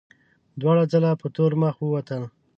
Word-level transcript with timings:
دواړه 0.59 0.83
ځله 0.91 1.11
په 1.21 1.27
تور 1.35 1.51
مخ 1.61 1.75
ووتل. 1.81 2.23